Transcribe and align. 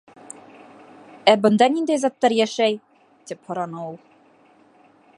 —Ә 1.33 1.35
бында 1.43 1.69
ниндәй 1.75 2.01
заттар 2.05 2.37
йәшәй? 2.39 2.81
—тип 2.81 3.47
һораны 3.51 3.89
ул. 3.93 4.03